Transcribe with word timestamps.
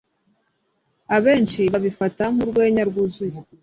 Abenshi 1.15 1.61
babifata 1.71 2.23
nk’urwenya 2.33 2.83
rwuzuye 2.89 3.37